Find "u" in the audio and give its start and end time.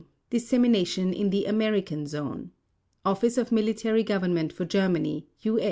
5.41-5.59